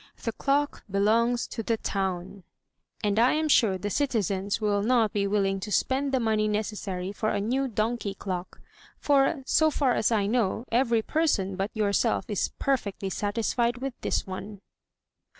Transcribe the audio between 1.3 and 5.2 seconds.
to the town, and I am sure the citizens will not